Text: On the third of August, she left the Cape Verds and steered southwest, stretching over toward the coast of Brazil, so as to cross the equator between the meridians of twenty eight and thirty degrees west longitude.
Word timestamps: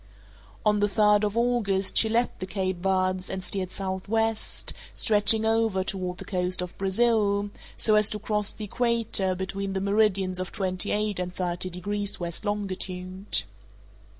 On 0.65 0.79
the 0.79 0.87
third 0.87 1.23
of 1.23 1.37
August, 1.37 1.95
she 1.95 2.09
left 2.09 2.39
the 2.39 2.47
Cape 2.47 2.77
Verds 2.79 3.29
and 3.29 3.43
steered 3.43 3.71
southwest, 3.71 4.73
stretching 4.95 5.45
over 5.45 5.83
toward 5.83 6.17
the 6.17 6.25
coast 6.25 6.63
of 6.63 6.75
Brazil, 6.79 7.51
so 7.77 7.93
as 7.93 8.09
to 8.09 8.17
cross 8.17 8.51
the 8.51 8.65
equator 8.65 9.35
between 9.35 9.73
the 9.73 9.79
meridians 9.79 10.39
of 10.39 10.51
twenty 10.51 10.89
eight 10.89 11.19
and 11.19 11.35
thirty 11.35 11.69
degrees 11.69 12.19
west 12.19 12.45
longitude. 12.45 13.43